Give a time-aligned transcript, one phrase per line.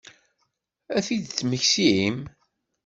[0.97, 2.17] Ad t-id-temmektim?